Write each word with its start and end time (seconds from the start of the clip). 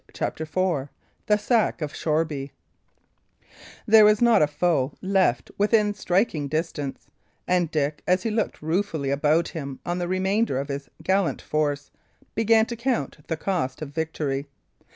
CHAPTER 0.15 0.45
IV 0.45 0.89
THE 1.27 1.37
SACK 1.37 1.79
OF 1.83 1.93
SHOREBY 1.95 2.51
There 3.85 4.03
was 4.03 4.19
not 4.19 4.41
a 4.41 4.47
foe 4.47 4.93
left 4.99 5.51
within 5.59 5.93
striking 5.93 6.47
distance; 6.47 7.11
and 7.47 7.69
Dick, 7.69 8.01
as 8.07 8.23
he 8.23 8.31
looked 8.31 8.63
ruefully 8.63 9.11
about 9.11 9.49
him 9.49 9.79
on 9.85 9.99
the 9.99 10.07
remainder 10.07 10.57
of 10.57 10.69
his 10.69 10.89
gallant 11.03 11.39
force, 11.39 11.91
began 12.33 12.65
to 12.65 12.75
count 12.75 13.27
the 13.27 13.37
cost 13.37 13.79
of 13.83 13.89
victory. 13.89 14.47